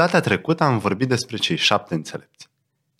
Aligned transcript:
data 0.00 0.20
trecută 0.20 0.64
am 0.64 0.78
vorbit 0.78 1.08
despre 1.08 1.36
cei 1.36 1.56
șapte 1.56 1.94
înțelepți. 1.94 2.48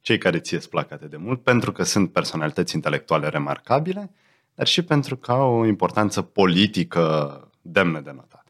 Cei 0.00 0.18
care 0.18 0.38
ție 0.38 0.56
îți 0.56 0.68
plac 0.68 0.90
atât 0.90 1.10
de 1.10 1.16
mult, 1.16 1.42
pentru 1.42 1.72
că 1.72 1.82
sunt 1.82 2.12
personalități 2.12 2.74
intelectuale 2.74 3.28
remarcabile, 3.28 4.10
dar 4.54 4.66
și 4.66 4.82
pentru 4.82 5.16
că 5.16 5.32
au 5.32 5.58
o 5.58 5.66
importanță 5.66 6.22
politică 6.22 7.50
demnă 7.62 8.00
de 8.00 8.10
notat. 8.10 8.46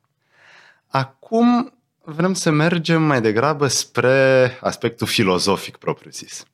Acum 0.86 1.72
vrem 1.98 2.34
să 2.34 2.50
mergem 2.50 3.02
mai 3.02 3.20
degrabă 3.20 3.66
spre 3.66 4.58
aspectul 4.60 5.06
filozofic 5.06 5.76
propriu-zis. 5.76 6.44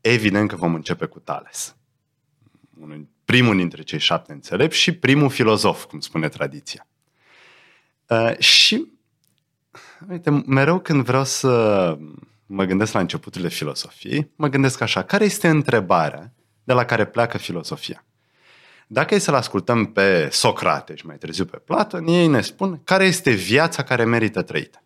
Evident 0.00 0.48
că 0.48 0.56
vom 0.56 0.74
începe 0.74 1.06
cu 1.06 1.18
Tales. 1.18 1.76
Unul, 2.80 3.08
primul 3.24 3.56
dintre 3.56 3.82
cei 3.82 3.98
șapte 3.98 4.32
înțelepți 4.32 4.78
și 4.78 4.92
primul 4.92 5.30
filozof, 5.30 5.84
cum 5.84 6.00
spune 6.00 6.28
tradiția. 6.28 6.86
Uh, 8.06 8.38
și, 8.38 8.92
uite, 10.10 10.30
mereu 10.46 10.78
când 10.78 11.04
vreau 11.04 11.24
să 11.24 11.96
mă 12.46 12.64
gândesc 12.64 12.92
la 12.92 13.00
începuturile 13.00 13.48
filosofiei, 13.48 14.30
mă 14.36 14.48
gândesc 14.48 14.80
așa, 14.80 15.02
care 15.02 15.24
este 15.24 15.48
întrebarea 15.48 16.32
de 16.64 16.72
la 16.72 16.84
care 16.84 17.04
pleacă 17.04 17.38
filosofia? 17.38 18.04
Dacă 18.86 19.14
e 19.14 19.18
să-l 19.18 19.34
ascultăm 19.34 19.86
pe 19.86 20.28
Socrate 20.32 20.94
și 20.94 21.06
mai 21.06 21.16
târziu 21.16 21.44
pe 21.44 21.56
Platon, 21.56 22.06
ei 22.06 22.26
ne 22.26 22.40
spun 22.40 22.80
care 22.84 23.04
este 23.04 23.30
viața 23.30 23.82
care 23.82 24.04
merită 24.04 24.42
trăită. 24.42 24.82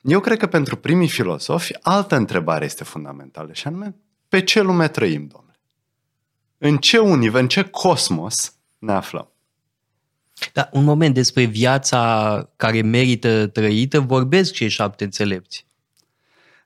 Eu 0.00 0.20
cred 0.20 0.38
că 0.38 0.46
pentru 0.46 0.76
primii 0.76 1.08
filosofi 1.08 1.74
altă 1.82 2.16
întrebare 2.16 2.64
este 2.64 2.84
fundamentală 2.84 3.52
și 3.52 3.66
anume, 3.66 3.96
pe 4.28 4.42
ce 4.42 4.60
lume 4.60 4.88
trăim, 4.88 5.26
domnule? 5.26 5.60
În 6.58 6.76
ce 6.76 6.98
univers, 6.98 7.42
în 7.42 7.48
ce 7.48 7.62
cosmos 7.62 8.56
ne 8.78 8.92
aflăm? 8.92 9.31
Da, 10.52 10.68
un 10.72 10.84
moment 10.84 11.14
despre 11.14 11.44
viața 11.44 12.48
care 12.56 12.82
merită 12.82 13.46
trăită, 13.46 14.00
vorbesc 14.00 14.52
cei 14.52 14.68
șapte 14.68 15.04
înțelepți. 15.04 15.66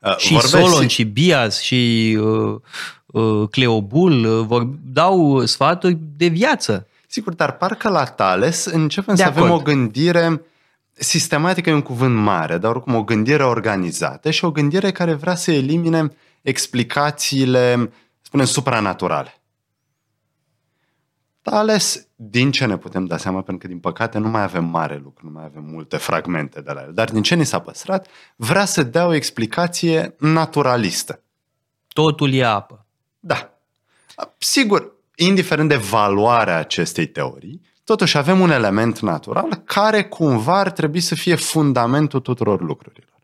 Uh, 0.01 0.17
și 0.17 0.33
vorbesc, 0.33 0.55
Solon, 0.55 0.87
și 0.87 1.05
Bias, 1.05 1.61
și 1.61 2.19
uh, 2.21 2.61
uh, 3.07 3.49
Cleobul 3.51 4.25
uh, 4.25 4.47
vor, 4.47 4.63
dau 4.93 5.45
sfaturi 5.45 5.99
de 6.17 6.27
viață. 6.27 6.87
Sigur, 7.07 7.35
dar 7.35 7.57
parcă 7.57 7.89
la 7.89 8.05
Tales 8.05 8.65
începem 8.65 9.15
de 9.15 9.23
să 9.23 9.29
acord. 9.29 9.45
avem 9.45 9.57
o 9.57 9.63
gândire 9.63 10.41
sistematică, 10.93 11.71
e 11.71 11.75
un 11.75 11.83
cuvânt 11.83 12.17
mare, 12.17 12.59
dar 12.59 12.71
oricum 12.71 12.95
o 12.95 13.05
gândire 13.05 13.45
organizată 13.45 14.31
și 14.31 14.45
o 14.45 14.51
gândire 14.51 14.93
care 14.93 15.13
vrea 15.13 15.35
să 15.35 15.53
elimine 15.53 16.13
explicațiile, 16.43 17.91
spunem, 18.23 18.47
supranaturale. 18.47 19.41
Tales, 21.51 22.07
din 22.17 22.51
ce 22.51 22.67
ne 22.67 22.77
putem 22.77 23.05
da 23.05 23.17
seama, 23.17 23.43
pentru 23.43 23.67
că 23.67 23.73
din 23.73 23.81
păcate 23.81 24.19
nu 24.19 24.29
mai 24.29 24.43
avem 24.43 24.65
mare 24.65 25.01
lucru, 25.05 25.27
nu 25.27 25.33
mai 25.33 25.45
avem 25.45 25.65
multe 25.65 25.97
fragmente 25.97 26.61
de 26.61 26.73
la 26.73 26.81
el, 26.81 26.93
dar 26.95 27.11
din 27.11 27.23
ce 27.23 27.35
ni 27.35 27.45
s-a 27.45 27.59
păstrat, 27.59 28.07
vrea 28.37 28.65
să 28.65 28.83
dea 28.83 29.07
o 29.07 29.15
explicație 29.15 30.15
naturalistă. 30.19 31.21
Totul 31.89 32.33
e 32.33 32.45
apă. 32.45 32.87
Da. 33.21 33.59
Sigur, 34.39 34.93
indiferent 35.15 35.69
de 35.69 35.77
valoarea 35.77 36.59
acestei 36.59 37.07
teorii, 37.07 37.61
totuși 37.85 38.17
avem 38.17 38.41
un 38.41 38.51
element 38.51 38.99
natural 38.99 39.63
care 39.65 40.05
cumva 40.05 40.59
ar 40.59 40.71
trebui 40.71 41.01
să 41.01 41.15
fie 41.15 41.35
fundamentul 41.35 42.21
tuturor 42.21 42.61
lucrurilor. 42.61 43.16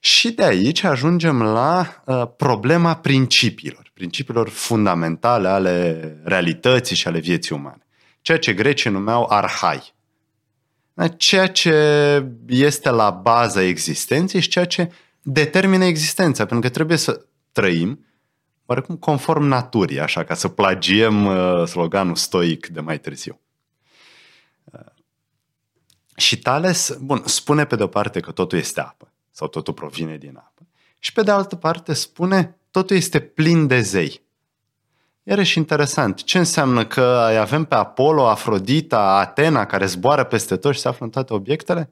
Și 0.00 0.30
de 0.30 0.44
aici 0.44 0.82
ajungem 0.82 1.42
la 1.42 2.02
uh, 2.04 2.22
problema 2.36 2.96
principiilor, 2.96 3.90
principiilor 3.94 4.48
fundamentale 4.48 5.48
ale 5.48 6.00
realității 6.24 6.96
și 6.96 7.06
ale 7.06 7.18
vieții 7.18 7.54
umane. 7.54 7.86
Ceea 8.20 8.38
ce 8.38 8.52
grecii 8.52 8.90
numeau 8.90 9.26
arhai. 9.28 9.94
Da, 10.92 11.08
ceea 11.08 11.46
ce 11.46 11.74
este 12.46 12.90
la 12.90 13.10
baza 13.10 13.62
existenței 13.62 14.40
și 14.40 14.48
ceea 14.48 14.64
ce 14.64 14.92
determină 15.22 15.84
existența, 15.84 16.46
pentru 16.46 16.68
că 16.68 16.74
trebuie 16.74 16.96
să 16.96 17.24
trăim 17.52 18.04
oarecum 18.66 18.96
conform 18.96 19.42
naturii, 19.42 20.00
așa, 20.00 20.24
ca 20.24 20.34
să 20.34 20.48
plagiem 20.48 21.26
uh, 21.26 21.66
sloganul 21.66 22.14
stoic 22.14 22.66
de 22.66 22.80
mai 22.80 22.98
târziu. 22.98 23.40
Uh, 24.64 24.80
și 26.16 26.38
Tales, 26.38 26.96
bun, 27.00 27.22
spune 27.26 27.64
pe 27.64 27.76
de-o 27.76 27.86
parte 27.86 28.20
că 28.20 28.30
totul 28.30 28.58
este 28.58 28.80
apă 28.80 29.09
sau 29.30 29.48
totul 29.48 29.74
provine 29.74 30.16
din 30.16 30.36
apă. 30.36 30.66
Și 30.98 31.12
pe 31.12 31.22
de 31.22 31.30
altă 31.30 31.56
parte 31.56 31.92
spune, 31.92 32.58
totul 32.70 32.96
este 32.96 33.20
plin 33.20 33.66
de 33.66 33.80
zei. 33.80 34.22
Iarăși 35.22 35.58
interesant, 35.58 36.22
ce 36.22 36.38
înseamnă 36.38 36.86
că 36.86 37.26
îi 37.30 37.38
avem 37.38 37.64
pe 37.64 37.74
Apollo, 37.74 38.28
Afrodita, 38.28 39.18
Atena, 39.18 39.66
care 39.66 39.86
zboară 39.86 40.24
peste 40.24 40.56
tot 40.56 40.74
și 40.74 40.80
se 40.80 40.88
află 40.88 41.04
în 41.04 41.10
toate 41.10 41.34
obiectele? 41.34 41.90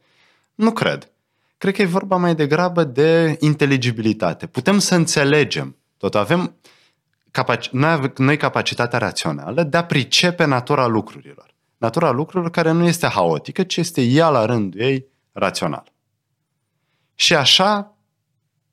Nu 0.55 0.73
cred. 0.73 1.11
Cred 1.59 1.75
că 1.75 1.83
e 1.83 1.87
vorba 1.87 2.17
mai 2.17 2.35
degrabă 2.35 2.85
de 2.85 3.37
inteligibilitate. 3.41 4.47
Putem 4.47 4.79
să 4.79 4.95
înțelegem. 4.95 5.77
Tot 5.97 6.15
avem 6.15 6.57
capac- 7.31 7.71
noi, 7.71 7.91
avem, 7.91 8.13
noi 8.17 8.37
capacitatea 8.37 8.99
rațională 8.99 9.63
de 9.63 9.77
a 9.77 9.85
pricepe 9.85 10.45
natura 10.45 10.87
lucrurilor. 10.87 11.55
Natura 11.77 12.11
lucrurilor 12.11 12.51
care 12.51 12.71
nu 12.71 12.87
este 12.87 13.07
haotică, 13.07 13.63
ci 13.63 13.77
este 13.77 14.03
ea 14.03 14.29
la 14.29 14.45
rândul 14.45 14.81
ei 14.81 15.07
rațională. 15.33 15.93
Și 17.29 17.35
așa 17.35 17.97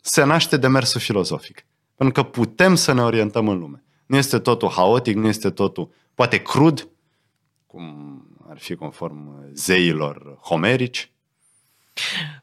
se 0.02 0.24
naște 0.24 0.58
demersul 0.58 1.02
filozofic. 1.02 1.66
Pentru 1.96 2.22
că 2.22 2.30
putem 2.30 2.76
să 2.76 2.94
ne 2.94 3.02
orientăm 3.02 3.48
în 3.48 3.58
lume. 3.58 3.84
Nu 4.06 4.18
este 4.18 4.40
totul 4.40 4.70
haotic, 4.70 5.16
nu 5.16 5.28
este 5.28 5.50
totul 5.50 5.90
poate 6.14 6.42
crud, 6.42 6.88
cum 7.68 7.86
ar 8.50 8.58
fi 8.60 8.76
conform 8.76 9.50
zeilor 9.54 10.38
homerici. 10.42 11.12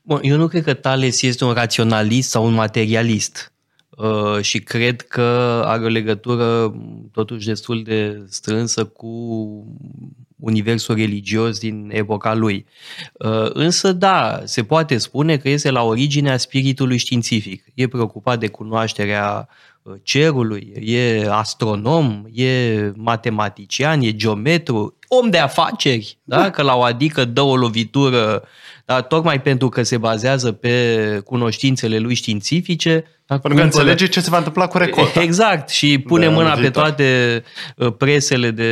Bun, 0.02 0.20
eu 0.22 0.36
nu 0.36 0.48
cred 0.48 0.62
că 0.62 0.74
Tales 0.74 1.22
este 1.22 1.44
un 1.44 1.52
raționalist 1.52 2.30
sau 2.30 2.46
un 2.46 2.54
materialist. 2.54 3.52
Uh, 3.90 4.40
și 4.40 4.58
cred 4.58 5.02
că 5.02 5.62
are 5.66 5.84
o 5.84 5.88
legătură 5.88 6.74
totuși 7.12 7.46
destul 7.46 7.82
de 7.82 8.24
strânsă 8.28 8.84
cu 8.84 9.08
universul 10.42 10.94
religios 10.94 11.58
din 11.58 11.90
epoca 11.92 12.34
lui. 12.34 12.66
Uh, 13.12 13.50
însă, 13.52 13.92
da, 13.92 14.40
se 14.44 14.64
poate 14.64 14.96
spune 14.98 15.36
că 15.36 15.48
este 15.48 15.70
la 15.70 15.82
originea 15.82 16.36
spiritului 16.36 16.96
științific. 16.96 17.64
E 17.74 17.86
preocupat 17.88 18.38
de 18.38 18.48
cunoașterea 18.48 19.48
uh, 19.82 19.94
cerului, 20.02 20.72
e 20.80 21.26
astronom, 21.30 22.24
e 22.32 22.92
matematician, 22.94 24.00
e 24.00 24.12
geometru, 24.12 24.96
om 25.08 25.30
de 25.30 25.38
afaceri, 25.38 26.18
da? 26.24 26.36
da. 26.36 26.50
că 26.50 26.62
la 26.62 26.76
o 26.76 26.82
adică 26.82 27.24
dă 27.24 27.40
o 27.40 27.56
lovitură, 27.56 28.42
da? 28.84 29.00
tocmai 29.00 29.40
pentru 29.40 29.68
că 29.68 29.82
se 29.82 29.96
bazează 29.96 30.52
pe 30.52 31.20
cunoștințele 31.24 31.98
lui 31.98 32.14
științifice. 32.14 33.04
Da? 33.26 33.38
Pentru 33.38 33.58
că 33.58 33.64
înțelege 33.64 34.06
ce 34.06 34.20
se 34.20 34.30
va 34.30 34.36
întâmpla 34.36 34.66
cu 34.66 34.78
recolta. 34.78 35.22
Exact, 35.22 35.68
și 35.68 35.98
pune 35.98 36.28
mâna 36.28 36.50
pe 36.52 36.70
toate 36.70 37.42
uh, 37.76 37.92
presele 37.98 38.50
de 38.50 38.70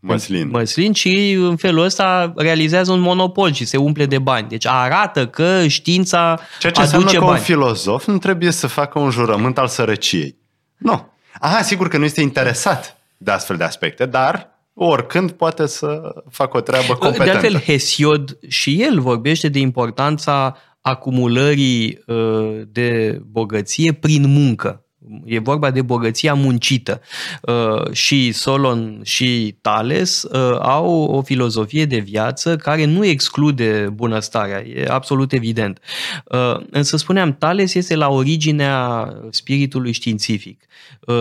măslin. 0.00 0.48
măslin 0.48 0.92
și 0.92 1.32
în 1.32 1.56
felul 1.56 1.84
ăsta 1.84 2.32
realizează 2.36 2.92
un 2.92 3.00
monopol 3.00 3.52
și 3.52 3.64
se 3.64 3.76
umple 3.76 4.06
de 4.06 4.18
bani. 4.18 4.48
Deci 4.48 4.66
arată 4.66 5.26
că 5.26 5.66
știința 5.66 6.40
Ceea 6.58 6.72
ce 6.72 6.80
aduce 6.80 6.96
înseamnă 6.96 7.10
că 7.10 7.24
bani. 7.24 7.38
un 7.38 7.44
filozof 7.44 8.06
nu 8.06 8.18
trebuie 8.18 8.50
să 8.50 8.66
facă 8.66 8.98
un 8.98 9.10
jurământ 9.10 9.58
al 9.58 9.68
sărăciei. 9.68 10.36
Nu. 10.76 11.12
Aha, 11.40 11.62
sigur 11.62 11.88
că 11.88 11.98
nu 11.98 12.04
este 12.04 12.20
interesat 12.20 12.96
de 13.16 13.30
astfel 13.30 13.56
de 13.56 13.64
aspecte, 13.64 14.06
dar 14.06 14.48
oricând 14.74 15.30
poate 15.30 15.66
să 15.66 16.00
facă 16.30 16.56
o 16.56 16.60
treabă 16.60 16.94
competentă. 16.94 17.24
De 17.24 17.30
altfel, 17.30 17.60
Hesiod 17.60 18.38
și 18.48 18.82
el 18.82 19.00
vorbește 19.00 19.48
de 19.48 19.58
importanța 19.58 20.56
acumulării 20.80 22.02
uh, 22.06 22.60
de 22.66 23.20
bogăție 23.30 23.92
prin 23.92 24.28
muncă. 24.28 24.84
E 25.24 25.38
vorba 25.38 25.70
de 25.70 25.82
bogăția 25.82 26.34
muncită. 26.34 27.00
Uh, 27.42 27.92
și 27.92 28.32
Solon 28.32 29.00
și 29.02 29.56
Tales 29.60 30.22
uh, 30.22 30.58
au 30.60 31.02
o 31.02 31.22
filozofie 31.22 31.84
de 31.84 31.98
viață 31.98 32.56
care 32.56 32.84
nu 32.84 33.04
exclude 33.04 33.88
bunăstarea, 33.92 34.66
e 34.66 34.86
absolut 34.88 35.32
evident. 35.32 35.78
Uh, 36.24 36.56
însă 36.70 36.96
spuneam, 36.96 37.34
Tales 37.34 37.74
este 37.74 37.94
la 37.94 38.08
originea 38.08 39.12
spiritului 39.30 39.92
științific. 39.92 40.64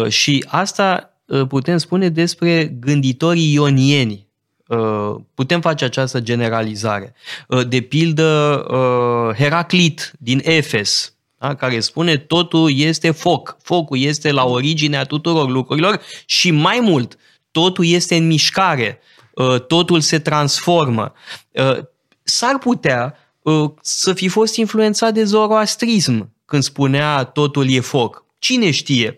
Și 0.07 0.45
asta 0.47 1.13
putem 1.47 1.77
spune 1.77 2.09
despre 2.09 2.65
gânditorii 2.79 3.53
ionieni, 3.53 4.27
putem 5.33 5.61
face 5.61 5.85
această 5.85 6.19
generalizare. 6.19 7.13
De 7.67 7.81
pildă, 7.81 8.65
Heraclit 9.37 10.13
din 10.19 10.41
Efes, 10.43 11.13
da? 11.39 11.55
care 11.55 11.79
spune 11.79 12.17
totul 12.17 12.71
este 12.75 13.11
foc. 13.11 13.57
Focul 13.61 13.97
este 13.99 14.31
la 14.31 14.45
originea 14.45 15.03
tuturor 15.03 15.49
lucrurilor 15.49 16.01
și 16.25 16.51
mai 16.51 16.79
mult, 16.81 17.17
totul 17.51 17.85
este 17.85 18.15
în 18.15 18.27
mișcare, 18.27 18.99
uh, 19.33 19.61
totul 19.61 20.01
se 20.01 20.19
transformă. 20.19 21.13
Uh, 21.51 21.77
s-ar 22.23 22.57
putea 22.57 23.15
uh, 23.41 23.71
să 23.81 24.13
fi 24.13 24.27
fost 24.27 24.55
influențat 24.55 25.13
de 25.13 25.23
zoroastrism 25.23 26.33
când 26.45 26.63
spunea 26.63 27.23
totul 27.23 27.69
e 27.69 27.79
foc. 27.79 28.25
Cine 28.39 28.71
știe? 28.71 29.15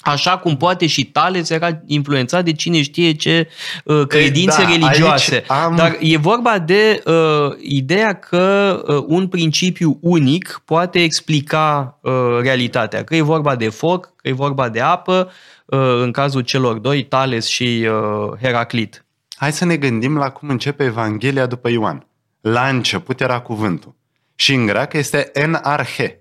Așa 0.00 0.38
cum 0.38 0.56
poate 0.56 0.86
și 0.86 1.04
Tales 1.04 1.50
era 1.50 1.80
influențat 1.86 2.44
de 2.44 2.52
cine 2.52 2.82
știe 2.82 3.12
ce 3.12 3.48
uh, 3.84 4.06
credințe 4.06 4.62
da, 4.62 4.68
religioase. 4.68 5.44
am- 5.46 5.76
Dar 5.76 5.96
e 6.00 6.16
vorba 6.16 6.58
de 6.58 7.02
uh, 7.06 7.14
ideea 7.60 8.14
că 8.14 8.82
uh, 8.86 9.04
un 9.06 9.28
principiu 9.28 9.98
unic 10.00 10.62
poate 10.64 11.02
explica 11.02 11.98
uh, 12.02 12.12
realitatea. 12.42 13.04
Că 13.04 13.16
e 13.16 13.20
vorba 13.22 13.56
de 13.56 13.68
foc, 13.68 14.04
că 14.16 14.28
e 14.28 14.32
vorba 14.32 14.68
de 14.68 14.80
apă, 14.80 15.30
uh, 15.66 15.78
în 16.02 16.10
cazul 16.12 16.40
celor 16.40 16.78
doi, 16.78 17.02
Tales 17.04 17.46
și 17.46 17.86
uh, 17.88 18.38
Heraclit. 18.42 19.04
Hai 19.36 19.52
să 19.52 19.64
ne 19.64 19.76
gândim 19.76 20.16
la 20.16 20.30
cum 20.30 20.48
începe 20.48 20.84
Evanghelia 20.84 21.46
după 21.46 21.68
Ioan. 21.70 22.06
La 22.40 22.68
început 22.68 23.20
era 23.20 23.40
cuvântul. 23.40 23.94
Și 24.34 24.54
în 24.54 24.66
greacă 24.66 24.98
este 24.98 25.30
en 25.32 25.58
arhe. 25.62 26.20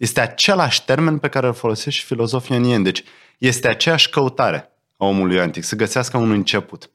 Este 0.00 0.20
același 0.20 0.84
termen 0.84 1.18
pe 1.18 1.28
care 1.28 1.46
îl 1.46 1.52
folosesc 1.52 1.96
și 1.96 2.04
filozofii 2.04 2.56
ionieni. 2.56 2.84
Deci 2.84 3.04
este 3.38 3.68
aceeași 3.68 4.08
căutare 4.08 4.72
a 4.96 5.04
omului 5.04 5.40
antic, 5.40 5.64
să 5.64 5.76
găsească 5.76 6.16
un 6.16 6.30
început. 6.30 6.90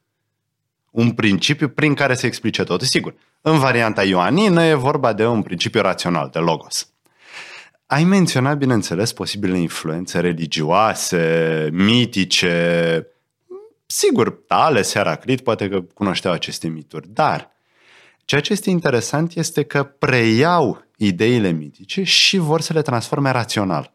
Un 0.91 1.11
principiu 1.11 1.69
prin 1.69 1.93
care 1.93 2.13
se 2.13 2.25
explice 2.25 2.63
totul. 2.63 2.87
Sigur, 2.87 3.15
în 3.41 3.59
varianta 3.59 4.03
ioanină 4.03 4.63
e 4.63 4.73
vorba 4.73 5.13
de 5.13 5.25
un 5.25 5.41
principiu 5.41 5.81
rațional, 5.81 6.29
de 6.31 6.39
logos. 6.39 6.89
Ai 7.85 8.03
menționat, 8.03 8.57
bineînțeles, 8.57 9.13
posibile 9.13 9.57
influențe 9.57 10.19
religioase, 10.19 11.69
mitice. 11.71 13.07
Sigur, 13.85 14.31
Tales, 14.31 14.93
Heraclit, 14.93 15.41
poate 15.41 15.69
că 15.69 15.81
cunoșteau 15.81 16.33
aceste 16.33 16.67
mituri, 16.67 17.07
dar 17.09 17.51
ceea 18.23 18.41
ce 18.41 18.51
este 18.51 18.69
interesant 18.69 19.35
este 19.35 19.63
că 19.63 19.83
preiau 19.83 20.84
ideile 20.97 21.51
mitice 21.51 22.03
și 22.03 22.37
vor 22.37 22.61
să 22.61 22.73
le 22.73 22.81
transforme 22.81 23.31
rațional. 23.31 23.93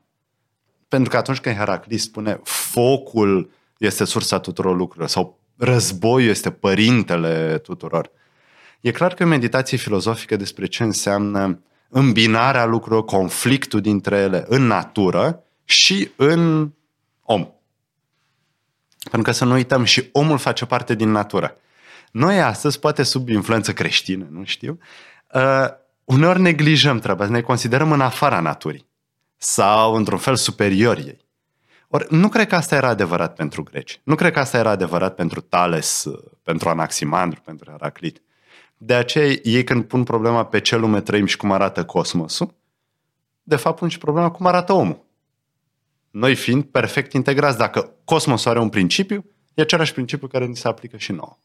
Pentru 0.88 1.10
că 1.10 1.16
atunci 1.16 1.40
când 1.40 1.56
Heraclit 1.56 2.00
spune 2.00 2.40
focul 2.44 3.50
este 3.78 4.04
sursa 4.04 4.38
tuturor 4.38 4.76
lucrurilor 4.76 5.08
sau 5.08 5.38
războiul 5.56 6.30
este 6.30 6.50
părintele 6.50 7.58
tuturor, 7.58 8.10
e 8.80 8.90
clar 8.90 9.14
că 9.14 9.22
e 9.22 9.26
o 9.26 9.28
meditație 9.28 9.76
filozofică 9.76 10.36
despre 10.36 10.66
ce 10.66 10.82
înseamnă 10.82 11.62
îmbinarea 11.88 12.64
lucrurilor, 12.64 13.04
conflictul 13.04 13.80
dintre 13.80 14.16
ele 14.16 14.44
în 14.48 14.66
natură 14.66 15.42
și 15.64 16.10
în 16.16 16.70
om. 17.22 17.48
Pentru 19.10 19.22
că 19.22 19.32
să 19.32 19.44
nu 19.44 19.52
uităm, 19.52 19.84
și 19.84 20.08
omul 20.12 20.38
face 20.38 20.66
parte 20.66 20.94
din 20.94 21.10
natură. 21.10 21.56
Noi 22.10 22.40
astăzi, 22.40 22.78
poate 22.78 23.02
sub 23.02 23.28
influență 23.28 23.72
creștină, 23.72 24.26
nu 24.30 24.44
știu, 24.44 24.78
uh, 25.34 25.66
uneori 26.10 26.40
neglijăm 26.40 26.98
treaba, 26.98 27.26
ne 27.26 27.40
considerăm 27.40 27.92
în 27.92 28.00
afara 28.00 28.40
naturii 28.40 28.88
sau 29.36 29.94
într-un 29.94 30.18
fel 30.18 30.36
superior 30.36 30.98
ei. 30.98 31.28
Ori 31.88 32.06
nu 32.14 32.28
cred 32.28 32.46
că 32.46 32.54
asta 32.54 32.76
era 32.76 32.88
adevărat 32.88 33.34
pentru 33.34 33.62
greci. 33.62 34.00
Nu 34.04 34.14
cred 34.14 34.32
că 34.32 34.38
asta 34.38 34.58
era 34.58 34.70
adevărat 34.70 35.14
pentru 35.14 35.40
Tales, 35.40 36.04
uh, 36.04 36.22
pentru 36.42 36.68
Anaximandru, 36.68 37.40
pentru 37.40 37.70
Heraclit. 37.70 38.22
De 38.76 38.94
aceea 38.94 39.36
ei 39.42 39.64
când 39.64 39.84
pun 39.84 40.04
problema 40.04 40.44
pe 40.44 40.60
ce 40.60 40.76
lume 40.76 41.00
trăim 41.00 41.26
și 41.26 41.36
cum 41.36 41.52
arată 41.52 41.84
cosmosul, 41.84 42.54
de 43.42 43.56
fapt 43.56 43.78
pun 43.78 43.88
și 43.88 43.98
problema 43.98 44.30
cum 44.30 44.46
arată 44.46 44.72
omul. 44.72 45.04
Noi 46.10 46.34
fiind 46.34 46.64
perfect 46.64 47.12
integrați, 47.12 47.58
dacă 47.58 47.94
cosmosul 48.04 48.50
are 48.50 48.60
un 48.60 48.68
principiu, 48.68 49.24
e 49.54 49.62
același 49.62 49.92
principiu 49.92 50.26
care 50.26 50.46
ni 50.46 50.56
se 50.56 50.68
aplică 50.68 50.96
și 50.96 51.12
nouă. 51.12 51.38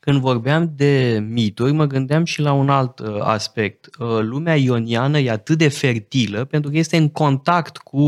Când 0.00 0.20
vorbeam 0.20 0.72
de 0.76 1.24
mituri, 1.28 1.72
mă 1.72 1.84
gândeam 1.84 2.24
și 2.24 2.40
la 2.40 2.52
un 2.52 2.68
alt 2.68 2.98
uh, 2.98 3.16
aspect. 3.20 3.88
Uh, 3.98 4.18
lumea 4.20 4.56
ioniană 4.56 5.18
e 5.18 5.30
atât 5.30 5.58
de 5.58 5.68
fertilă 5.68 6.44
pentru 6.44 6.70
că 6.70 6.76
este 6.76 6.96
în 6.96 7.08
contact 7.08 7.76
cu 7.76 7.98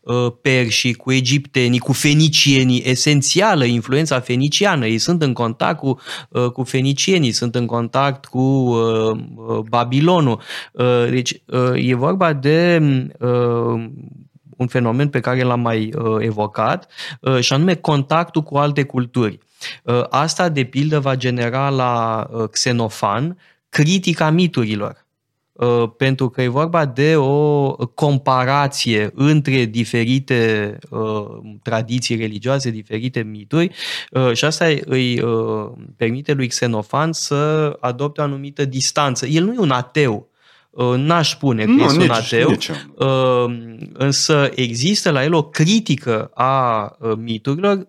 uh, 0.00 0.32
perșii, 0.42 0.94
cu 0.94 1.12
egiptenii, 1.12 1.78
cu 1.78 1.92
fenicienii, 1.92 2.82
esențială 2.84 3.64
influența 3.64 4.20
feniciană. 4.20 4.86
Ei 4.86 4.98
sunt 4.98 5.22
în 5.22 5.32
contact 5.32 5.78
cu, 5.78 6.00
uh, 6.30 6.50
cu 6.50 6.62
fenicienii, 6.62 7.32
sunt 7.32 7.54
în 7.54 7.66
contact 7.66 8.24
cu 8.24 8.38
uh, 8.38 9.18
uh, 9.36 9.58
Babilonul. 9.68 10.40
Uh, 10.72 11.06
deci 11.10 11.42
uh, 11.46 11.72
e 11.74 11.94
vorba 11.94 12.32
de 12.32 12.82
uh, 13.20 13.84
un 14.56 14.66
fenomen 14.66 15.08
pe 15.08 15.20
care 15.20 15.42
l-am 15.42 15.60
mai 15.60 15.92
uh, 15.98 16.16
evocat, 16.18 16.90
uh, 17.20 17.40
și 17.40 17.52
anume 17.52 17.74
contactul 17.74 18.42
cu 18.42 18.56
alte 18.56 18.82
culturi. 18.82 19.38
Uh, 19.82 20.02
asta, 20.10 20.48
de 20.48 20.64
pildă, 20.64 20.98
va 21.00 21.14
genera 21.16 21.68
la 21.68 22.26
uh, 22.32 22.48
Xenofan 22.50 23.38
critica 23.68 24.30
miturilor. 24.30 25.04
Uh, 25.52 25.90
pentru 25.96 26.28
că 26.28 26.42
e 26.42 26.48
vorba 26.48 26.84
de 26.84 27.16
o 27.16 27.70
comparație 27.86 29.10
între 29.14 29.64
diferite 29.64 30.78
uh, 30.90 31.24
tradiții 31.62 32.16
religioase, 32.16 32.70
diferite 32.70 33.22
mituri 33.22 33.70
uh, 34.10 34.32
și 34.32 34.44
asta 34.44 34.66
îi 34.84 35.20
uh, 35.20 35.70
permite 35.96 36.32
lui 36.32 36.48
Xenofan 36.48 37.12
să 37.12 37.72
adopte 37.80 38.20
o 38.20 38.24
anumită 38.24 38.64
distanță. 38.64 39.26
El 39.26 39.44
nu 39.44 39.52
e 39.52 39.58
un 39.58 39.70
ateu, 39.70 40.28
uh, 40.70 40.94
n-aș 40.96 41.30
spune 41.30 41.64
că 41.64 41.70
Nu, 41.70 41.82
este 41.82 41.98
nici- 41.98 42.08
un 42.08 42.10
ateu, 42.10 42.50
nici 42.50 42.70
eu. 42.98 43.44
uh, 43.44 43.76
însă 43.92 44.50
există 44.54 45.10
la 45.10 45.24
el 45.24 45.34
o 45.34 45.42
critică 45.42 46.30
a 46.34 46.82
uh, 47.00 47.12
miturilor 47.16 47.88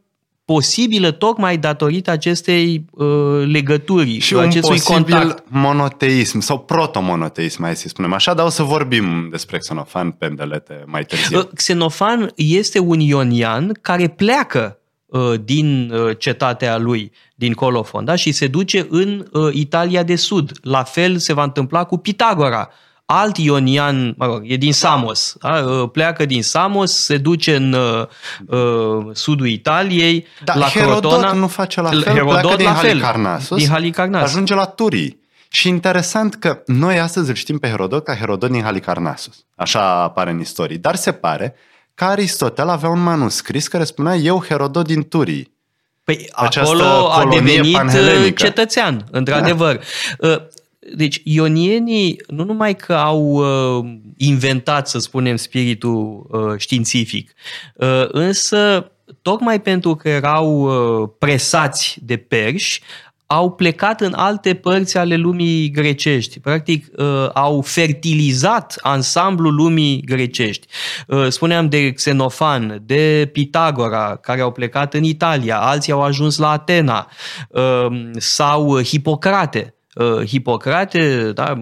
posibilă 0.54 1.12
tocmai 1.12 1.58
datorită 1.58 2.12
acestei 2.12 2.86
uh, 2.92 3.08
legături, 3.46 4.20
Și 4.20 4.34
un 4.34 4.40
acestui 4.40 4.78
posibil 4.78 5.14
contact. 5.14 5.44
monoteism 5.48 6.40
sau 6.40 6.60
protomonoteism, 6.60 7.62
mai 7.62 7.76
să 7.76 7.88
spunem 7.88 8.14
așa, 8.14 8.34
dar 8.34 8.46
o 8.46 8.50
să 8.50 8.64
vorbim 8.64 9.28
despre 9.32 9.58
Xenofan 9.58 10.12
pendelete 10.12 10.84
mai 10.86 11.04
târziu. 11.06 11.38
Uh, 11.38 11.46
Xenofan 11.56 12.32
este 12.36 12.80
un 12.80 13.00
ionian 13.00 13.72
care 13.82 14.08
pleacă 14.08 14.80
uh, 15.06 15.34
din 15.44 15.92
uh, 15.94 16.18
cetatea 16.18 16.78
lui, 16.78 17.12
din 17.36 17.54
Colofon, 17.54 18.06
da? 18.06 18.16
și 18.16 18.32
se 18.32 18.48
duce 18.48 18.88
în 18.90 19.26
uh, 19.32 19.54
Italia 19.54 20.04
de 20.04 20.16
Sud. 20.16 20.52
La 20.62 20.84
fel 20.84 21.18
se 21.18 21.34
va 21.34 21.44
întâmpla 21.44 21.84
cu 21.84 21.98
Pitagora. 21.98 22.70
Alt 23.10 23.38
ionian, 23.38 24.14
mă 24.18 24.26
rog, 24.26 24.42
e 24.44 24.56
din 24.56 24.74
Samos, 24.74 25.36
da? 25.40 25.54
Uh, 25.60 25.90
pleacă 25.92 26.26
din 26.26 26.44
Samos, 26.44 26.94
se 27.04 27.18
duce 27.18 27.56
în 27.56 27.74
uh, 27.74 28.06
uh, 28.48 29.06
sudul 29.14 29.48
Italiei, 29.48 30.26
Dar 30.44 30.56
la 30.56 30.66
Herodot 30.66 31.00
Crotona. 31.02 31.32
nu 31.32 31.48
face 31.48 31.82
la 31.82 31.90
fel, 31.90 32.04
Herodot 32.04 32.40
pleacă 32.40 32.56
din 32.56 32.66
la 32.66 32.74
fel, 32.74 32.90
Halicarnassus, 32.90 33.58
din 33.58 33.70
Halicarnassus. 33.70 34.30
ajunge 34.30 34.54
la 34.54 34.66
Turii. 34.66 35.20
Și 35.50 35.68
interesant 35.68 36.36
că 36.36 36.62
noi 36.66 37.00
astăzi 37.00 37.30
îl 37.30 37.36
știm 37.36 37.58
pe 37.58 37.68
Herodot 37.68 38.04
ca 38.04 38.16
Herodot 38.16 38.52
din 38.52 38.64
Halicarnassus. 38.64 39.46
Așa 39.56 40.02
apare 40.02 40.30
în 40.30 40.40
istorie. 40.40 40.78
Dar 40.78 40.96
se 40.96 41.12
pare 41.12 41.56
că 41.94 42.04
Aristotel 42.04 42.70
avea 42.70 42.90
un 42.90 43.04
manuscris 43.04 43.68
care 43.68 43.84
spunea 43.84 44.16
eu 44.16 44.44
Herodot 44.48 44.86
din 44.86 45.08
Turii. 45.08 45.56
Păi 46.04 46.30
Această 46.34 46.74
acolo 46.84 47.12
a 47.12 47.18
colonie 47.18 47.40
devenit 47.40 47.76
panhelenică. 47.76 48.26
uh, 48.28 48.36
cetățean, 48.36 49.06
într-adevăr. 49.12 49.80
Uh, 50.20 50.36
Deci 50.96 51.22
ionienii 51.24 52.22
nu 52.28 52.44
numai 52.44 52.76
că 52.76 52.94
au 52.94 53.22
uh, 53.22 53.86
inventat, 54.18 54.88
să 54.88 55.00
spunem, 55.00 55.36
spiritul 55.36 56.28
uh, 56.32 56.58
științific, 56.58 57.34
uh, 57.76 58.06
însă 58.08 58.92
tocmai 59.22 59.62
pentru 59.62 59.96
că 59.96 60.10
erau 60.10 60.62
uh, 60.62 61.10
presați 61.20 61.98
de 62.02 62.18
perși, 62.18 62.82
au 63.28 63.52
plecat 63.52 64.02
în 64.02 64.14
alte 64.16 64.54
părți 64.54 64.98
ale 64.98 65.16
lumii 65.16 65.72
grecești. 65.72 66.40
Practic, 66.40 66.86
uh, 66.98 67.30
au 67.34 67.62
fertilizat 67.62 68.76
ansamblul 68.82 69.56
lumii 69.56 70.02
grecești. 70.02 70.68
Uh, 71.08 71.28
spuneam 71.28 71.70
de 71.70 71.92
Xenofan, 71.92 72.82
de 72.86 73.30
Pitagora, 73.32 74.16
care 74.16 74.42
au 74.42 74.52
plecat 74.52 74.94
în 74.94 75.04
Italia, 75.04 75.60
alții 75.60 75.92
au 75.92 76.02
ajuns 76.02 76.38
la 76.38 76.50
Atena, 76.50 77.10
uh, 77.50 78.10
sau 78.18 78.82
Hipocrate. 78.82 79.77
Uh, 80.00 80.26
Hipocrate, 80.26 81.32
da, 81.34 81.54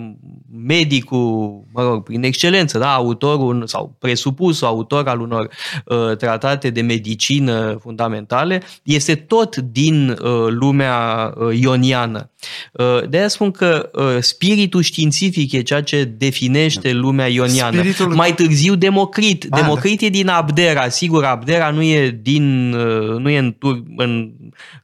medicul, 0.66 1.64
mă 1.74 1.84
rog, 1.84 2.04
prin 2.04 2.24
excelență, 2.24 2.78
da, 2.78 2.94
autorul 2.94 3.64
sau 3.68 3.96
presupusul 4.00 4.68
autor 4.68 5.08
al 5.08 5.20
unor 5.20 5.50
uh, 5.86 6.18
tratate 6.18 6.70
de 6.70 6.82
medicină 6.82 7.78
fundamentale, 7.82 8.62
este 8.84 9.16
tot 9.16 9.56
din 9.58 10.10
uh, 10.10 10.18
lumea 10.48 11.34
uh, 11.38 11.60
ioniană. 11.60 12.30
Uh, 12.72 13.10
de 13.10 13.18
aia 13.18 13.28
spun 13.28 13.52
că 13.52 13.90
uh, 13.94 14.04
spiritul 14.20 14.82
științific 14.82 15.52
e 15.52 15.62
ceea 15.62 15.82
ce 15.84 16.04
definește 16.04 16.94
lumea 16.94 17.28
ioniană. 17.28 17.78
Spiritul- 17.78 18.14
Mai 18.14 18.34
târziu 18.34 18.76
Democrit. 18.76 19.46
Ah, 19.50 19.62
Democrit 19.62 20.02
e 20.02 20.10
din 20.10 20.28
Abdera. 20.28 20.90
Sigur, 20.90 21.24
Abdera 21.24 21.70
nu 21.70 21.82
e, 21.82 22.20
din, 22.22 22.74
uh, 22.74 23.18
nu 23.20 23.30
e 23.30 23.38
în, 23.38 23.52
Tur- 23.60 23.84
în 23.98 24.32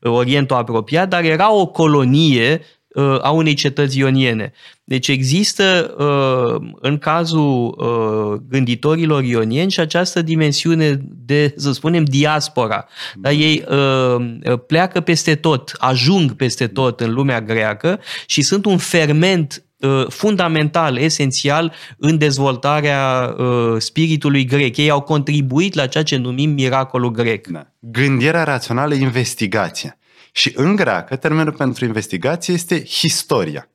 Orientul 0.01 0.55
apropiat, 0.55 1.09
dar 1.09 1.23
era 1.23 1.53
o 1.53 1.65
colonie 1.65 2.51
uh, 2.61 2.79
a 3.21 3.29
unei 3.29 3.53
cetăți 3.53 3.97
ioniene. 3.97 4.51
Deci 4.83 5.07
există 5.07 5.95
uh, 5.97 6.69
în 6.81 6.97
cazul 6.97 7.75
uh, 7.77 8.41
gânditorilor 8.49 9.23
ionieni 9.23 9.71
și 9.71 9.79
această 9.79 10.21
dimensiune 10.21 11.01
de, 11.25 11.53
să 11.57 11.71
spunem, 11.71 12.03
diaspora. 12.03 12.87
Dar 13.15 13.31
ei 13.31 13.63
uh, 13.69 14.59
pleacă 14.67 14.99
peste 14.99 15.35
tot, 15.35 15.71
ajung 15.77 16.31
peste 16.31 16.67
tot 16.67 16.99
în 16.99 17.13
lumea 17.13 17.41
greacă 17.41 17.99
și 18.25 18.41
sunt 18.41 18.65
un 18.65 18.77
ferment 18.77 19.63
uh, 19.79 20.05
fundamental, 20.09 20.97
esențial 20.97 21.73
în 21.97 22.17
dezvoltarea 22.17 23.35
uh, 23.37 23.75
spiritului 23.77 24.45
grec. 24.45 24.77
Ei 24.77 24.89
au 24.89 25.01
contribuit 25.01 25.73
la 25.73 25.87
ceea 25.87 26.03
ce 26.03 26.17
numim 26.17 26.49
miracolul 26.49 27.11
grec. 27.11 27.47
Da. 27.47 27.67
Gândirea 27.79 28.43
rațională, 28.43 28.93
investigația. 28.93 29.95
Și 30.31 30.51
în 30.55 30.75
greacă, 30.75 31.15
termenul 31.15 31.53
pentru 31.53 31.85
investigație 31.85 32.53
este 32.53 32.83
historia. 32.85 33.69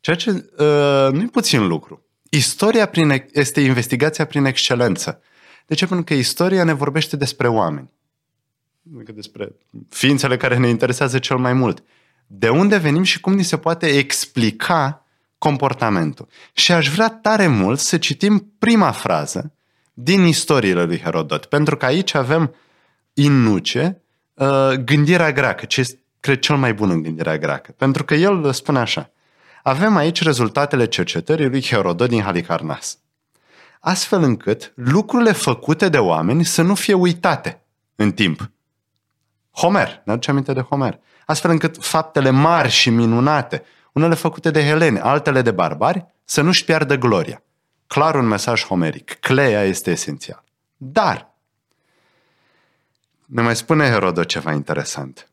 Ceea 0.00 0.16
ce 0.16 0.30
uh, 0.30 1.12
nu 1.12 1.22
e 1.22 1.28
puțin 1.32 1.66
lucru. 1.66 2.06
Istoria 2.30 2.86
prin, 2.86 3.26
este 3.32 3.60
investigația 3.60 4.24
prin 4.24 4.44
excelență. 4.44 5.22
De 5.66 5.74
ce? 5.74 5.86
Pentru 5.86 6.04
că 6.04 6.14
istoria 6.14 6.64
ne 6.64 6.72
vorbește 6.72 7.16
despre 7.16 7.48
oameni. 7.48 7.90
Adică 8.94 9.12
despre 9.12 9.54
ființele 9.88 10.36
care 10.36 10.58
ne 10.58 10.68
interesează 10.68 11.18
cel 11.18 11.36
mai 11.36 11.52
mult. 11.52 11.84
De 12.26 12.48
unde 12.48 12.76
venim 12.76 13.02
și 13.02 13.20
cum 13.20 13.34
ni 13.34 13.42
se 13.42 13.58
poate 13.58 13.86
explica 13.86 15.06
comportamentul. 15.38 16.28
Și 16.52 16.72
aș 16.72 16.88
vrea 16.88 17.08
tare 17.08 17.46
mult 17.46 17.78
să 17.78 17.98
citim 17.98 18.52
prima 18.58 18.90
frază 18.90 19.52
din 19.92 20.24
istoriile 20.24 20.84
lui 20.84 21.00
Herodot, 21.00 21.44
pentru 21.44 21.76
că 21.76 21.84
aici 21.84 22.14
avem 22.14 22.54
in 23.12 23.32
nuce 23.32 23.98
uh, 23.98 24.03
gândirea 24.84 25.32
greacă, 25.32 25.64
ce 25.64 25.80
este, 25.80 25.98
cred, 26.20 26.38
cel 26.38 26.56
mai 26.56 26.74
bun 26.74 26.90
în 26.90 27.02
gândirea 27.02 27.38
greacă. 27.38 27.72
Pentru 27.72 28.04
că 28.04 28.14
el 28.14 28.52
spune 28.52 28.78
așa, 28.78 29.10
avem 29.62 29.96
aici 29.96 30.22
rezultatele 30.22 30.86
cercetării 30.86 31.48
lui 31.48 31.62
Herodot 31.62 32.08
din 32.08 32.22
Halicarnas. 32.22 32.98
Astfel 33.80 34.22
încât 34.22 34.72
lucrurile 34.74 35.32
făcute 35.32 35.88
de 35.88 35.98
oameni 35.98 36.44
să 36.44 36.62
nu 36.62 36.74
fie 36.74 36.94
uitate 36.94 37.62
în 37.96 38.12
timp. 38.12 38.50
Homer, 39.50 40.02
ne 40.04 40.12
aduce 40.12 40.30
aminte 40.30 40.52
de 40.52 40.60
Homer. 40.60 41.00
Astfel 41.26 41.50
încât 41.50 41.84
faptele 41.84 42.30
mari 42.30 42.68
și 42.68 42.90
minunate, 42.90 43.62
unele 43.92 44.14
făcute 44.14 44.50
de 44.50 44.64
heleni, 44.64 45.00
altele 45.00 45.42
de 45.42 45.50
barbari, 45.50 46.06
să 46.24 46.40
nu-și 46.40 46.64
piardă 46.64 46.96
gloria. 46.96 47.42
Clar 47.86 48.14
un 48.14 48.26
mesaj 48.26 48.64
homeric. 48.64 49.12
Cleia 49.20 49.62
este 49.62 49.90
esențial. 49.90 50.44
Dar, 50.76 51.33
ne 53.34 53.42
mai 53.42 53.56
spune 53.56 53.88
Herodot 53.88 54.26
ceva 54.26 54.52
interesant. 54.52 55.28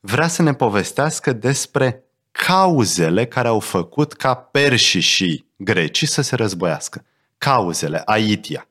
Vrea 0.00 0.28
să 0.28 0.42
ne 0.42 0.54
povestească 0.54 1.32
despre 1.32 2.04
cauzele 2.30 3.26
care 3.26 3.48
au 3.48 3.60
făcut 3.60 4.12
ca 4.12 4.34
perșii 4.34 5.00
și 5.00 5.44
grecii 5.56 6.06
să 6.06 6.22
se 6.22 6.36
războiască. 6.36 7.04
Cauzele, 7.38 8.02
aitia. 8.04 8.68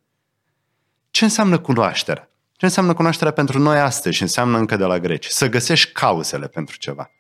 Ce 1.11 1.23
înseamnă 1.23 1.59
cunoașterea? 1.59 2.29
Ce 2.51 2.65
înseamnă 2.65 2.93
cunoașterea 2.93 3.33
pentru 3.33 3.59
noi 3.59 3.79
astăzi 3.79 4.15
și 4.15 4.21
înseamnă 4.21 4.57
încă 4.57 4.75
de 4.75 4.85
la 4.85 4.99
greci? 4.99 5.25
Să 5.25 5.49
găsești 5.49 5.91
cauzele 5.91 6.47
pentru 6.47 6.77
ceva. 6.77 7.11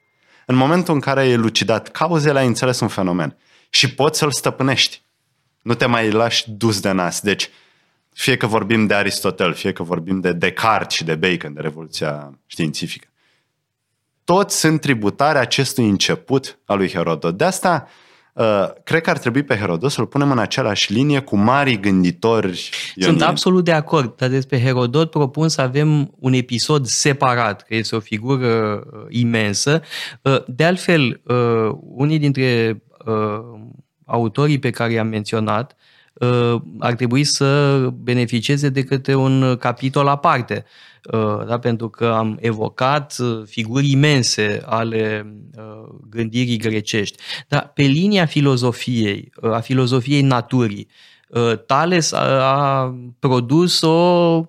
În 0.45 0.55
momentul 0.55 0.93
în 0.93 0.99
care 0.99 1.19
ai 1.19 1.31
elucidat 1.31 1.91
cauzele, 1.91 2.39
ai 2.39 2.47
înțeles 2.47 2.79
un 2.79 2.87
fenomen 2.87 3.37
și 3.69 3.93
poți 3.93 4.19
să-l 4.19 4.31
stăpânești. 4.31 5.01
Nu 5.61 5.73
te 5.73 5.85
mai 5.85 6.11
lași 6.11 6.51
dus 6.51 6.79
de 6.79 6.91
nas. 6.91 7.21
Deci, 7.21 7.49
fie 8.17 8.37
că 8.37 8.47
vorbim 8.47 8.85
de 8.85 8.93
Aristotel, 8.93 9.53
fie 9.53 9.71
că 9.71 9.83
vorbim 9.83 10.19
de 10.19 10.33
Descartes 10.33 10.95
și 10.95 11.03
de 11.03 11.15
Bacon, 11.15 11.53
de 11.53 11.61
Revoluția 11.61 12.39
Științifică, 12.45 13.07
toți 14.23 14.59
sunt 14.59 14.81
tributari 14.81 15.37
acestui 15.37 15.87
început 15.87 16.59
al 16.65 16.77
lui 16.77 16.89
Herodot. 16.89 17.37
De 17.37 17.43
asta, 17.43 17.87
Uh, 18.33 18.69
cred 18.83 19.01
că 19.01 19.09
ar 19.09 19.17
trebui 19.17 19.43
pe 19.43 19.55
Herodot 19.55 19.91
să-l 19.91 20.05
punem 20.05 20.31
în 20.31 20.39
același 20.39 20.93
linie 20.93 21.19
cu 21.19 21.37
mari 21.37 21.79
gânditori 21.79 22.69
Sunt 22.95 23.21
absolut 23.21 23.63
de 23.63 23.71
acord, 23.71 24.15
dar 24.15 24.29
despre 24.29 24.61
Herodot 24.61 25.09
propun 25.09 25.49
să 25.49 25.61
avem 25.61 26.13
un 26.19 26.33
episod 26.33 26.85
separat, 26.85 27.63
că 27.63 27.75
este 27.75 27.95
o 27.95 27.99
figură 27.99 28.75
uh, 28.75 29.05
imensă. 29.09 29.81
Uh, 30.21 30.43
de 30.47 30.63
altfel, 30.63 31.21
unii 31.79 32.19
dintre 32.19 32.81
autorii 34.05 34.59
pe 34.59 34.69
care 34.69 34.91
i-am 34.91 35.07
menționat 35.07 35.75
ar 36.79 36.93
trebui 36.93 37.23
să 37.23 37.77
beneficieze 37.93 38.69
de 38.69 38.83
câte 38.83 39.15
un 39.15 39.55
capitol 39.55 40.07
aparte. 40.07 40.65
Uh, 41.11 41.45
da? 41.45 41.59
pentru 41.59 41.89
că 41.89 42.05
am 42.05 42.37
evocat 42.41 43.15
uh, 43.19 43.43
figuri 43.45 43.91
imense 43.91 44.61
ale 44.65 45.33
uh, 45.57 45.89
gândirii 46.09 46.57
grecești. 46.57 47.17
Dar 47.47 47.71
pe 47.73 47.81
linia 47.81 48.25
filozofiei, 48.25 49.31
a 49.41 49.59
filozofiei 49.59 50.21
naturii, 50.21 50.87
Tales 51.65 52.11
a 52.11 52.95
produs 53.19 53.81
o 53.81 54.41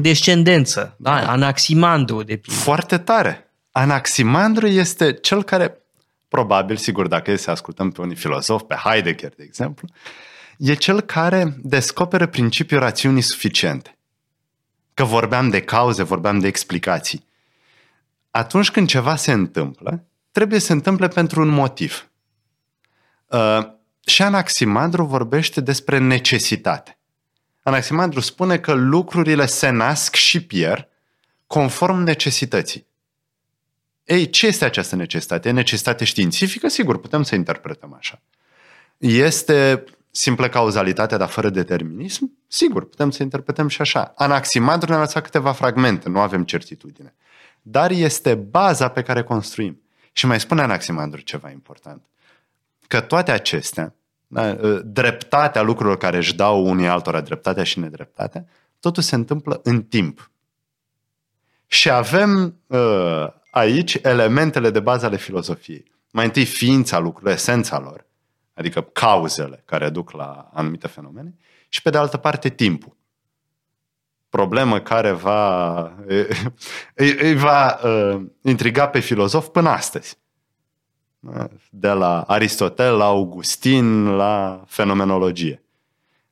descendență, 0.00 0.94
da? 0.98 1.30
Anaximandru, 1.30 2.22
de 2.22 2.36
pildă. 2.36 2.60
Foarte 2.60 2.98
tare. 2.98 3.50
Anaximandru 3.70 4.66
este 4.66 5.12
cel 5.12 5.42
care, 5.42 5.82
probabil, 6.28 6.76
sigur, 6.76 7.06
dacă 7.06 7.36
să 7.36 7.50
ascultăm 7.50 7.90
pe 7.90 8.00
unii 8.00 8.16
filozofi, 8.16 8.64
pe 8.64 8.74
Heidegger, 8.74 9.32
de 9.36 9.42
exemplu, 9.46 9.88
e 10.60 10.74
cel 10.74 11.00
care 11.00 11.56
descoperă 11.62 12.26
principiul 12.26 12.80
rațiunii 12.80 13.22
suficiente 13.22 13.94
că 14.94 15.04
vorbeam 15.04 15.48
de 15.48 15.62
cauze, 15.62 16.02
vorbeam 16.02 16.38
de 16.38 16.46
explicații. 16.46 17.28
Atunci 18.30 18.70
când 18.70 18.88
ceva 18.88 19.16
se 19.16 19.32
întâmplă, 19.32 20.04
trebuie 20.30 20.58
să 20.58 20.66
se 20.66 20.72
întâmple 20.72 21.08
pentru 21.08 21.40
un 21.40 21.48
motiv. 21.48 22.10
Uh, 23.26 23.58
și 24.06 24.22
Anaximandru 24.22 25.04
vorbește 25.04 25.60
despre 25.60 25.98
necesitate. 25.98 26.98
Anaximandru 27.62 28.20
spune 28.20 28.58
că 28.58 28.72
lucrurile 28.72 29.46
se 29.46 29.68
nasc 29.68 30.14
și 30.14 30.44
pierd 30.44 30.88
conform 31.46 32.02
necesității. 32.02 32.86
Ei, 34.04 34.30
ce 34.30 34.46
este 34.46 34.64
această 34.64 34.96
necesitate? 34.96 35.48
E 35.48 35.52
necesitate 35.52 36.04
științifică? 36.04 36.68
Sigur, 36.68 37.00
putem 37.00 37.22
să 37.22 37.34
interpretăm 37.34 37.94
așa. 37.98 38.22
Este 38.98 39.84
simplă 40.10 40.48
cauzalitate, 40.48 41.16
dar 41.16 41.28
fără 41.28 41.50
determinism? 41.50 42.38
Sigur, 42.46 42.88
putem 42.88 43.10
să 43.10 43.22
interpretăm 43.22 43.68
și 43.68 43.80
așa. 43.80 44.12
Anaximandru 44.16 44.90
ne-a 44.90 44.98
lăsat 44.98 45.22
câteva 45.22 45.52
fragmente, 45.52 46.08
nu 46.08 46.20
avem 46.20 46.44
certitudine. 46.44 47.14
Dar 47.62 47.90
este 47.90 48.34
baza 48.34 48.88
pe 48.88 49.02
care 49.02 49.22
construim. 49.22 49.82
Și 50.12 50.26
mai 50.26 50.40
spune 50.40 50.62
Anaximandru 50.62 51.20
ceva 51.20 51.50
important. 51.50 52.02
Că 52.86 53.00
toate 53.00 53.30
acestea, 53.30 53.94
da, 54.26 54.52
dreptatea 54.84 55.62
lucrurilor 55.62 55.98
care 55.98 56.16
își 56.16 56.34
dau 56.34 56.66
unii 56.66 56.88
altora, 56.88 57.20
dreptatea 57.20 57.64
și 57.64 57.78
nedreptatea, 57.78 58.46
totul 58.80 59.02
se 59.02 59.14
întâmplă 59.14 59.60
în 59.62 59.82
timp. 59.82 60.30
Și 61.66 61.90
avem 61.90 62.56
uh, 62.66 63.26
aici 63.50 63.98
elementele 64.02 64.70
de 64.70 64.80
bază 64.80 65.06
ale 65.06 65.16
filozofiei. 65.16 65.90
Mai 66.10 66.24
întâi 66.24 66.44
ființa 66.44 66.98
lucrurilor, 66.98 67.34
esența 67.34 67.78
lor 67.78 68.08
adică 68.60 68.80
cauzele 68.80 69.62
care 69.64 69.90
duc 69.90 70.10
la 70.10 70.50
anumite 70.52 70.86
fenomene, 70.86 71.34
și 71.68 71.82
pe 71.82 71.90
de 71.90 71.98
altă 71.98 72.16
parte 72.16 72.48
timpul. 72.48 72.96
Problemă 74.28 74.80
care 74.80 75.10
va, 75.10 75.80
îi, 76.94 77.16
îi 77.20 77.34
va 77.34 77.78
uh, 77.84 78.22
intriga 78.42 78.88
pe 78.88 78.98
filozof 78.98 79.48
până 79.48 79.68
astăzi. 79.68 80.18
De 81.70 81.88
la 81.88 82.20
Aristotel 82.20 82.96
la 82.96 83.04
Augustin 83.04 84.10
la 84.10 84.64
fenomenologie. 84.66 85.62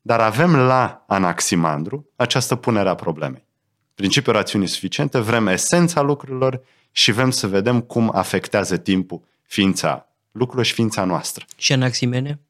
Dar 0.01 0.21
avem 0.21 0.57
la 0.57 1.05
Anaximandru 1.07 2.11
această 2.17 2.57
punere 2.57 2.89
a 2.89 2.95
problemei. 2.95 3.47
Principiul 3.95 4.35
rațiunii 4.35 4.67
suficiente, 4.67 5.19
vrem 5.19 5.47
esența 5.47 6.01
lucrurilor 6.01 6.61
și 6.91 7.13
vrem 7.13 7.31
să 7.31 7.47
vedem 7.47 7.81
cum 7.81 8.11
afectează 8.15 8.77
timpul 8.77 9.23
ființa 9.43 10.08
lucrurile 10.39 10.69
și 10.69 10.75
ființa 10.75 11.05
noastră. 11.05 11.45
Și 11.57 11.73
Anaximene? 11.73 12.41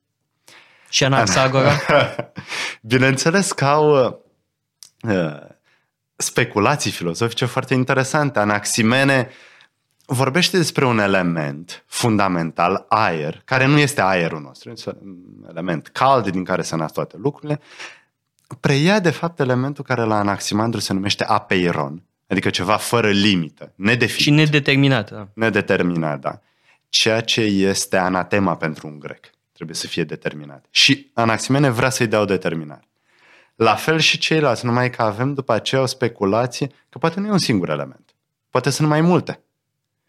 Și 0.89 1.05
Anaxagora? 1.05 1.73
Bineînțeles 2.81 3.53
că 3.53 3.65
au 3.65 4.25
uh, 5.03 5.37
speculații 6.17 6.91
filozofice 6.91 7.45
foarte 7.45 7.75
interesante. 7.75 8.39
Anaximene 8.39 9.31
vorbește 10.07 10.57
despre 10.57 10.85
un 10.85 10.99
element 10.99 11.85
fundamental, 11.87 12.85
aer, 12.89 13.43
care 13.45 13.67
nu 13.67 13.79
este 13.79 14.01
aerul 14.01 14.41
nostru, 14.41 14.71
este 14.71 14.97
un 15.03 15.47
element 15.49 15.89
cald 15.89 16.29
din 16.29 16.45
care 16.45 16.63
se 16.63 16.77
nasc 16.77 16.95
toate 16.95 17.17
lucrurile, 17.17 17.61
preia 18.61 19.01
de 19.01 19.11
fapt 19.11 19.41
elementul 19.41 19.85
care 19.85 20.03
la 20.03 20.19
Anaximandru 20.19 20.81
se 20.81 20.93
numește 20.93 21.25
apeiron, 21.25 22.03
adică 22.27 22.51
ceva 22.51 22.77
fără 22.77 23.11
limită, 23.11 23.73
nedefinit. 23.75 24.23
Și 24.23 24.31
nedeterminat. 24.31 25.11
Da. 25.11 25.29
Nedeterminat, 25.35 26.21
da 26.21 26.41
ceea 26.89 27.21
ce 27.21 27.41
este 27.41 27.97
anatema 27.97 28.57
pentru 28.57 28.87
un 28.87 28.99
grec. 28.99 29.31
Trebuie 29.53 29.77
să 29.77 29.87
fie 29.87 30.05
determinat. 30.05 30.65
Și 30.71 31.11
Anaximene 31.15 31.71
vrea 31.71 31.91
să-i 31.91 32.07
dea 32.07 32.21
o 32.21 32.25
determinare. 32.25 32.89
La 33.55 33.75
fel 33.75 33.99
și 33.99 34.19
ceilalți, 34.19 34.65
numai 34.65 34.91
că 34.91 35.03
avem 35.03 35.35
după 35.35 35.53
aceea 35.53 35.83
o 35.83 35.87
speculație 35.87 36.67
că 36.89 36.99
poate 36.99 37.21
nu 37.21 37.27
e 37.27 37.31
un 37.31 37.39
singur 37.39 37.69
element. 37.69 38.15
Poate 38.51 38.71
sunt 38.71 38.89
mai 38.89 39.01
multe. 39.01 39.41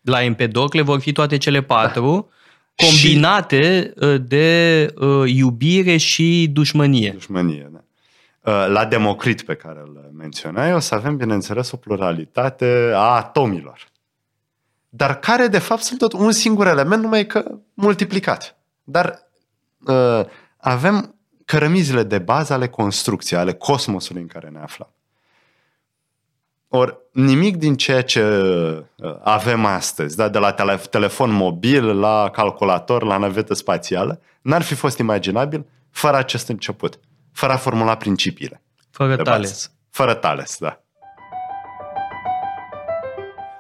La 0.02 0.24
Empedocle 0.24 0.82
vor 0.82 1.00
fi 1.00 1.12
toate 1.12 1.38
cele 1.38 1.62
patru 1.62 2.30
da. 2.76 2.86
combinate 2.86 3.82
și... 3.82 4.06
Uh, 4.06 4.22
de 4.22 4.88
uh, 4.96 5.30
iubire 5.34 5.98
și 5.98 6.50
dușmănie. 6.54 7.12
Dușmănie, 7.12 7.70
da. 7.72 7.84
Uh, 8.52 8.68
la 8.68 8.86
Democrit 8.86 9.42
pe 9.42 9.56
care 9.56 9.80
îl 9.80 10.12
menționai, 10.18 10.74
o 10.74 10.80
să 10.80 10.96
avem, 10.96 11.18
bineînțeles, 11.18 11.72
o 11.72 11.78
pluralitate 11.78 12.92
a 12.94 13.16
atomilor. 13.16 13.88
Dar 14.90 15.20
care 15.20 15.48
de 15.48 15.60
fapt 15.60 15.82
sunt 15.82 16.00
tot 16.00 16.14
un 16.14 16.32
singur 16.32 16.68
element, 16.68 17.02
numai 17.02 17.26
că 17.26 17.58
multiplicat. 17.74 18.58
Dar 18.84 19.30
uh, 19.86 20.26
avem 20.58 21.16
cărămizile 21.46 22.04
de 22.04 22.20
bază 22.20 22.54
ale 22.54 22.68
construcției, 22.68 23.40
ale 23.40 23.54
cosmosului 23.54 24.22
în 24.22 24.28
care 24.28 24.50
ne 24.50 24.60
aflăm. 24.60 24.94
Ori 26.68 26.98
nimic 27.12 27.58
din 27.58 27.76
ceea 27.76 28.04
ce 28.04 28.24
uh, 28.24 29.16
avem 29.24 29.66
astăzi, 29.66 30.16
da, 30.16 30.30
de 30.30 30.38
la 30.38 30.52
tele- 30.52 30.82
telefon 30.90 31.32
mobil, 31.32 32.00
la 32.00 32.30
calculator, 32.30 33.04
la 33.04 33.18
navetă 33.18 33.54
spațială, 33.54 34.22
n-ar 34.42 34.62
fi 34.62 34.76
fost 34.76 34.98
imaginabil 34.98 35.66
fără 35.92 36.18
acest 36.18 36.48
început, 36.48 37.00
fără 37.32 37.54
a 37.54 37.58
formula 37.58 37.98
principiile. 37.98 38.62
Fără 38.92 39.16
de 39.16 39.22
Thales. 39.22 39.50
bază. 39.50 39.70
Fără 39.90 40.14
Thales, 40.14 40.58
da. 40.60 40.82